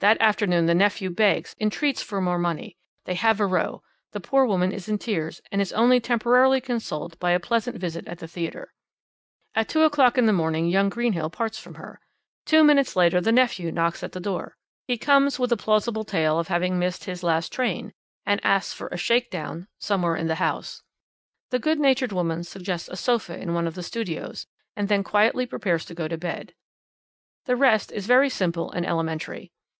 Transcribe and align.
That 0.00 0.20
afternoon 0.20 0.66
the 0.66 0.74
nephew 0.74 1.08
begs, 1.08 1.56
entreats 1.58 2.02
for 2.02 2.20
more 2.20 2.38
money; 2.38 2.76
they 3.06 3.14
have 3.14 3.40
a 3.40 3.46
row; 3.46 3.82
the 4.12 4.20
poor 4.20 4.44
woman 4.44 4.70
is 4.70 4.86
in 4.86 4.98
tears, 4.98 5.40
and 5.50 5.62
is 5.62 5.72
only 5.72 5.98
temporarily 5.98 6.60
consoled 6.60 7.18
by 7.18 7.30
a 7.30 7.40
pleasant 7.40 7.78
visit 7.78 8.06
at 8.06 8.18
the 8.18 8.28
theatre. 8.28 8.74
"At 9.54 9.70
2 9.70 9.80
o'clock 9.80 10.18
in 10.18 10.26
the 10.26 10.32
morning 10.34 10.66
young 10.68 10.90
Greenhill 10.90 11.30
parts 11.30 11.58
from 11.58 11.76
her. 11.76 12.02
Two 12.44 12.62
minutes 12.62 12.96
later 12.96 13.18
the 13.18 13.32
nephew 13.32 13.72
knocks 13.72 14.02
at 14.02 14.12
the 14.12 14.20
door. 14.20 14.58
He 14.86 14.98
comes 14.98 15.38
with 15.38 15.50
a 15.52 15.56
plausible 15.56 16.04
tale 16.04 16.38
of 16.38 16.48
having 16.48 16.78
missed 16.78 17.04
his 17.04 17.22
last 17.22 17.50
train, 17.50 17.94
and 18.26 18.44
asks 18.44 18.74
for 18.74 18.88
a 18.88 18.98
'shake 18.98 19.30
down' 19.30 19.68
somewhere 19.78 20.16
in 20.16 20.26
the 20.26 20.34
house. 20.34 20.82
The 21.48 21.58
good 21.58 21.80
natured 21.80 22.12
woman 22.12 22.44
suggests 22.44 22.90
a 22.90 22.96
sofa 22.96 23.40
in 23.40 23.54
one 23.54 23.66
of 23.66 23.74
the 23.74 23.82
studios, 23.82 24.46
and 24.76 24.88
then 24.90 25.02
quietly 25.02 25.46
prepares 25.46 25.86
to 25.86 25.94
go 25.94 26.08
to 26.08 26.18
bed. 26.18 26.52
The 27.46 27.56
rest 27.56 27.90
is 27.90 28.04
very 28.04 28.28
simple 28.28 28.70
and 28.70 28.84
elementary. 28.84 29.50